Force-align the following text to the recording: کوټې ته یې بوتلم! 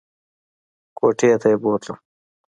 کوټې 0.97 1.31
ته 1.41 1.47
یې 1.51 1.57
بوتلم! 1.61 1.97